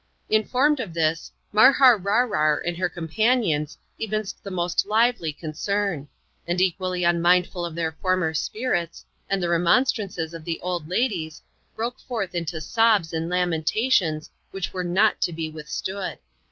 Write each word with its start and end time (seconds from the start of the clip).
Informed 0.31 0.79
of 0.79 0.95
this, 0.95 1.31
Marhar 1.53 1.95
Rarrar 1.95 2.59
and 2.65 2.75
her 2.75 2.89
companions 2.89 3.77
evinced 3.99 4.43
the 4.43 4.49
most 4.49 4.87
lively 4.87 5.31
concern; 5.31 6.07
and 6.47 6.59
equally 6.59 7.03
unmindful 7.03 7.63
of 7.63 7.75
their 7.75 7.91
former 7.91 8.33
spirits, 8.33 9.05
and 9.29 9.43
the 9.43 9.49
remonstrances 9.49 10.33
of 10.33 10.43
the 10.43 10.59
old 10.61 10.89
ladies, 10.89 11.43
broke 11.75 11.99
forth 11.99 12.33
into 12.33 12.59
sobs 12.59 13.13
and 13.13 13.29
lamentations, 13.29 14.31
which 14.49 14.73
were 14.73 14.83
nbt 14.83 15.19
to 15.19 15.33
be 15.33 15.51
withstood. 15.51 16.17